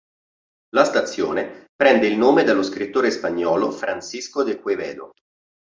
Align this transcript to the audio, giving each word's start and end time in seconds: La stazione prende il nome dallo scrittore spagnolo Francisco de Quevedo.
La 0.73 0.83
stazione 0.83 1.67
prende 1.75 2.07
il 2.07 2.17
nome 2.17 2.43
dallo 2.43 2.63
scrittore 2.63 3.11
spagnolo 3.11 3.69
Francisco 3.69 4.41
de 4.41 4.59
Quevedo. 4.59 5.11